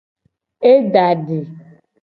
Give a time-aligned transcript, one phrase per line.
[0.71, 1.39] E da di.